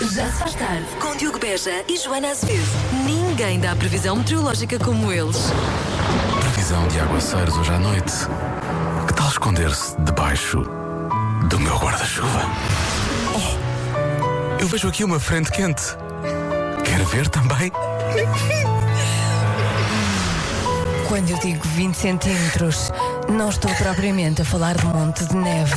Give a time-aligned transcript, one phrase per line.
[0.00, 0.86] Já se faz tarde.
[1.00, 2.68] Com Diogo Beja e Joana Azevedo.
[3.04, 5.50] Ninguém dá previsão meteorológica como eles.
[6.40, 8.12] Previsão de aguaceiros hoje à noite.
[9.08, 10.62] Que tal esconder-se debaixo
[11.48, 12.42] do meu guarda-chuva?
[13.34, 15.82] Oh, eu vejo aqui uma frente quente.
[16.84, 17.72] Quer ver também?
[21.08, 22.90] Quando eu digo 20 centímetros,
[23.30, 25.74] não estou propriamente a falar de monte de neve.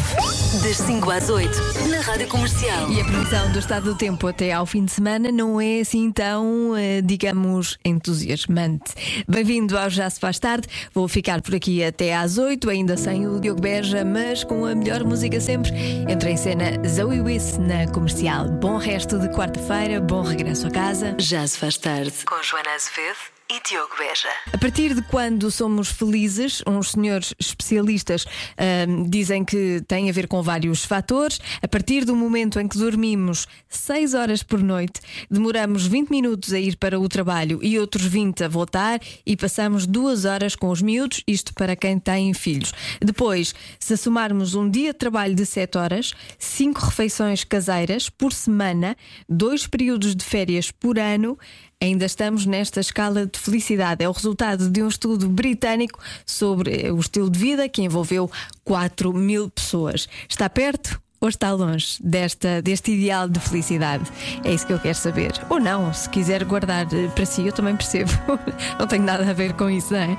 [0.61, 2.91] Das 5 às 8, na Rádio Comercial.
[2.91, 6.12] E a previsão do estado do tempo até ao fim de semana não é assim
[6.12, 8.94] tão, eh, digamos, entusiasmante.
[9.25, 10.67] Bem-vindo ao Já Se Faz Tarde.
[10.94, 14.75] Vou ficar por aqui até às 8, ainda sem o Diogo Beja, mas com a
[14.75, 15.72] melhor música sempre.
[16.09, 18.50] Entra em cena Zoe Wiss na comercial.
[18.50, 21.16] Bom resto de quarta-feira, bom regresso a casa.
[21.17, 22.11] Já se faz tarde.
[22.25, 24.29] Com Joana Azevedo e Diogo Beja.
[24.53, 28.25] A partir de quando somos felizes, uns senhores especialistas
[28.57, 31.37] ahm, dizem que tem a ver com vários fatores.
[31.61, 36.59] A partir do momento em que dormimos 6 horas por noite, demoramos 20 minutos a
[36.59, 40.81] ir para o trabalho e outros 20 a voltar e passamos 2 horas com os
[40.81, 42.71] miúdos, isto para quem tem filhos.
[43.02, 48.95] Depois, se somarmos um dia de trabalho de 7 horas, 5 refeições caseiras por semana,
[49.27, 51.38] dois períodos de férias por ano,
[51.83, 54.05] Ainda estamos nesta escala de felicidade.
[54.05, 58.29] É o resultado de um estudo britânico sobre eh, o estilo de vida que envolveu
[58.63, 60.07] 4 mil pessoas.
[60.29, 61.02] Está perto?
[61.19, 64.03] Ou está longe desta, deste ideal de felicidade?
[64.43, 65.31] É isso que eu quero saber.
[65.49, 68.11] Ou não, se quiser guardar eh, para si, eu também percebo.
[68.77, 70.17] Não tenho nada a ver com isso, não é?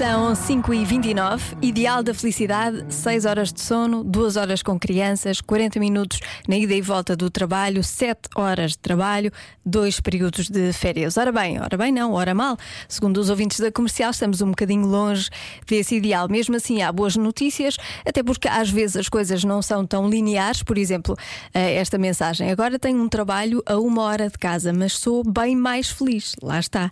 [0.00, 5.42] São 5 e 29 ideal da felicidade, 6 horas de sono, 2 horas com crianças,
[5.42, 9.30] 40 minutos na ida e volta do trabalho, 7 horas de trabalho,
[9.62, 11.18] 2 períodos de férias.
[11.18, 12.56] Ora bem, ora bem não, ora mal.
[12.88, 15.28] Segundo os ouvintes da comercial, estamos um bocadinho longe
[15.66, 16.30] desse ideal.
[16.30, 20.62] Mesmo assim, há boas notícias, até porque às vezes as coisas não são tão lineares.
[20.62, 21.14] Por exemplo,
[21.52, 25.54] eh, esta mensagem: agora tenho um trabalho a uma hora de casa, mas sou bem
[25.54, 26.36] mais feliz.
[26.42, 26.90] Lá está.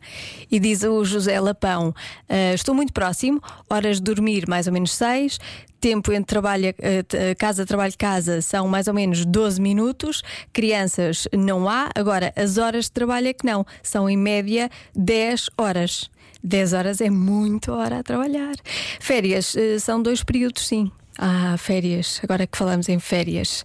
[0.50, 1.94] E diz o José Lapão:
[2.28, 5.38] "Ah, estou muito próximo, horas de dormir mais ou menos 6.
[5.81, 10.22] Tempo entre trabalho, eh, t- casa, trabalho, casa são mais ou menos 12 minutos.
[10.53, 11.88] Crianças não há.
[11.94, 13.64] Agora, as horas de trabalho é que não.
[13.82, 16.10] São em média 10 horas.
[16.42, 18.54] 10 horas é muito hora a trabalhar.
[18.98, 20.91] Férias eh, são dois períodos, sim.
[21.16, 22.20] Ah, férias.
[22.25, 23.65] Agora que falamos em férias.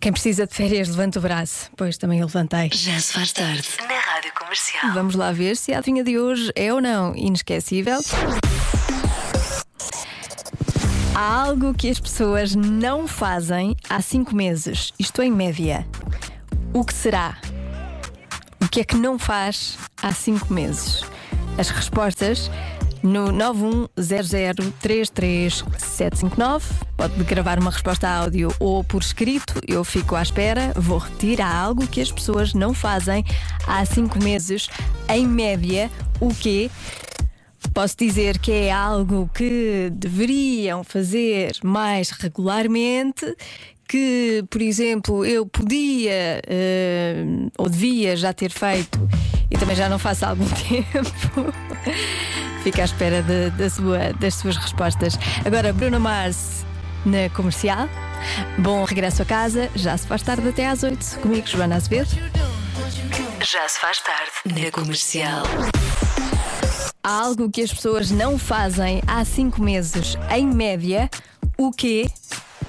[0.00, 1.70] Quem precisa de férias, levanta o braço.
[1.76, 2.70] Pois também eu levantei.
[2.72, 3.68] Já se faz tarde.
[4.50, 4.92] Comercial.
[4.94, 8.00] Vamos lá ver se a adivinha de hoje é ou não inesquecível.
[11.14, 15.86] Há algo que as pessoas não fazem há cinco meses, isto em média.
[16.74, 17.38] O que será?
[18.60, 21.04] O que é que não faz há cinco meses?
[21.56, 22.50] As respostas
[23.02, 23.30] no
[23.96, 26.62] 910033759.
[26.96, 29.54] Pode gravar uma resposta a áudio ou por escrito.
[29.66, 30.72] Eu fico à espera.
[30.76, 31.40] Vou repetir.
[31.40, 33.24] Há algo que as pessoas não fazem
[33.66, 34.68] há cinco meses,
[35.08, 35.90] em média.
[36.20, 36.70] O quê?
[37.74, 43.36] Posso dizer que é algo que deveriam fazer mais regularmente.
[43.88, 47.24] Que, por exemplo, eu podia eh,
[47.58, 49.00] ou devia já ter feito
[49.50, 51.52] e também já não faço há algum tempo.
[52.62, 55.18] Fica à espera de- da sua- das suas respostas.
[55.44, 56.64] Agora, Bruno Mars
[57.06, 57.88] na comercial.
[58.58, 59.70] Bom regresso a casa.
[59.74, 61.18] Já se faz tarde até às 8.
[61.20, 62.10] Comigo, Joana Azevedo.
[63.42, 64.30] Já se faz tarde.
[64.62, 65.42] Na Comercial.
[67.02, 71.08] Há algo que as pessoas não fazem há cinco meses, em média,
[71.56, 72.10] o quê?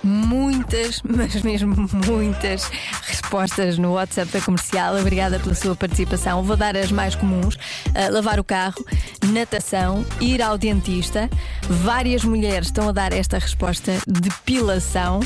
[0.04, 2.70] Muitas, mas mesmo muitas
[3.04, 4.96] respostas no WhatsApp da comercial.
[4.98, 6.44] Obrigada pela sua participação.
[6.44, 7.58] Vou dar as mais comuns:
[7.94, 8.84] Ah, lavar o carro,
[9.28, 11.30] natação, ir ao dentista.
[11.70, 15.20] Várias mulheres estão a dar esta resposta: depilação.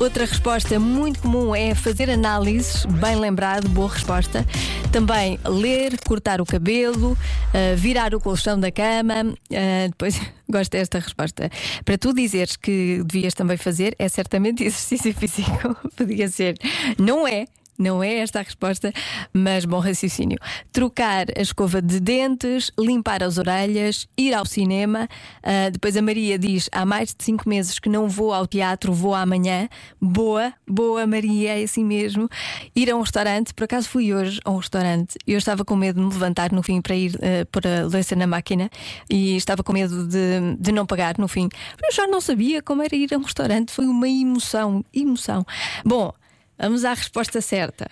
[0.00, 2.84] Outra resposta muito comum é fazer análises.
[2.86, 4.44] Bem lembrado, boa resposta.
[4.90, 7.16] Também ler, cortar o cabelo,
[7.54, 9.34] ah, virar o colchão da cama.
[9.52, 11.50] Ah, depois, gosto desta resposta.
[11.84, 15.76] Para tu dizeres que devias também fazer, é certamente exercício físico.
[15.96, 16.56] Podia ser.
[16.98, 17.46] Não é.
[17.78, 18.92] Não é esta a resposta,
[19.32, 20.38] mas bom raciocínio.
[20.72, 25.08] Trocar a escova de dentes, limpar as orelhas, ir ao cinema.
[25.42, 28.92] Ah, depois a Maria diz: há mais de cinco meses que não vou ao teatro,
[28.92, 29.68] vou amanhã.
[30.00, 32.28] Boa, boa Maria, é assim mesmo.
[32.74, 36.00] Ir a um restaurante, por acaso fui hoje a um restaurante eu estava com medo
[36.00, 38.70] de me levantar no fim para ir ah, pôr a louça na máquina
[39.10, 41.48] e estava com medo de, de não pagar no fim.
[41.82, 45.44] Eu já não sabia como era ir a um restaurante, foi uma emoção, emoção.
[45.84, 46.12] Bom.
[46.58, 47.90] Vamos à resposta certa.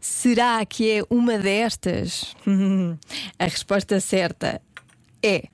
[0.00, 2.36] Será que é uma destas?
[3.38, 4.60] A resposta certa
[5.22, 5.44] é.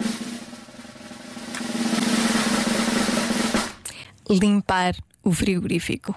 [4.28, 6.14] Limpar o frigorífico.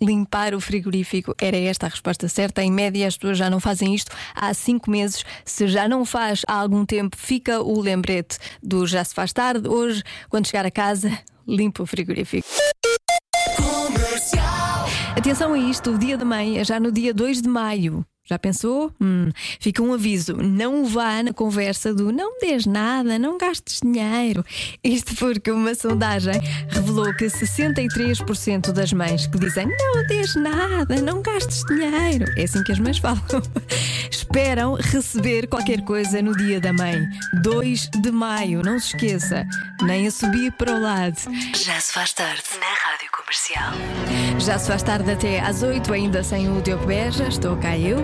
[0.00, 1.34] limpar o frigorífico?
[1.40, 2.62] Era esta a resposta certa.
[2.62, 5.24] Em média, as pessoas já não fazem isto há cinco meses.
[5.44, 9.68] Se já não faz há algum tempo, fica o lembrete do já se faz tarde.
[9.68, 11.10] Hoje, quando chegar a casa,
[11.48, 12.46] limpa o frigorífico.
[15.16, 18.04] Atenção a isto, o dia da mãe é já no dia 2 de maio.
[18.26, 18.90] Já pensou?
[18.98, 19.30] Hum,
[19.60, 24.42] fica um aviso: não vá na conversa do não des nada, não gastes dinheiro.
[24.82, 26.40] Isto porque uma sondagem
[26.70, 32.62] revelou que 63% das mães que dizem não des nada, não gastes dinheiro, é assim
[32.64, 33.20] que as mães falam,
[34.34, 37.08] esperam receber qualquer coisa no dia da mãe,
[37.40, 38.62] 2 de maio.
[38.64, 39.46] Não se esqueça,
[39.80, 41.16] nem a subir para o lado.
[41.54, 43.72] Já se faz tarde na Rádio Comercial.
[44.40, 47.98] Já se faz tarde até às 8, ainda sem o Diogo Beja, estou cá eu.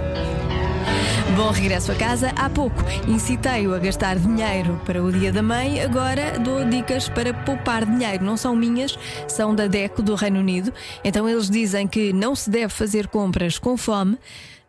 [1.37, 2.33] Bom regresso a casa.
[2.37, 2.77] Há pouco
[3.09, 8.25] incitei-o a gastar dinheiro para o Dia da Mãe, agora dou dicas para poupar dinheiro.
[8.25, 8.97] Não são minhas,
[9.27, 10.73] são da DECO do Reino Unido.
[11.03, 14.17] Então eles dizem que não se deve fazer compras com fome.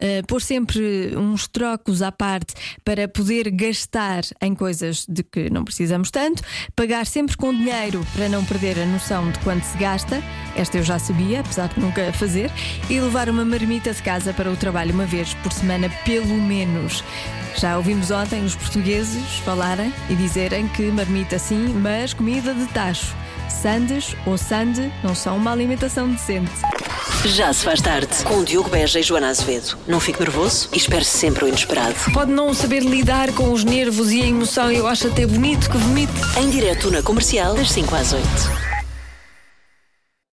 [0.02, 5.64] Uh, pôr sempre uns trocos à parte para poder gastar em coisas de que não
[5.64, 6.42] precisamos tanto,
[6.76, 10.24] pagar sempre com dinheiro para não perder a noção de quanto se gasta,
[10.56, 12.52] esta eu já sabia, apesar de nunca fazer,
[12.90, 17.04] e levar uma marmita de casa para o trabalho uma vez por semana, pelo menos.
[17.58, 23.16] Já ouvimos ontem os portugueses falarem e dizerem que marmita sim, mas comida de tacho.
[23.50, 26.52] Sandes ou sande não são uma alimentação decente.
[27.26, 29.78] Já se faz tarde com Diogo Beja e Joana Azevedo.
[29.88, 31.96] Não fique nervoso e espere sempre o inesperado.
[32.14, 35.78] Pode não saber lidar com os nervos e a emoção, eu acho até bonito que
[35.78, 36.14] vomite.
[36.38, 38.71] Em direto na comercial, das 5 às 8.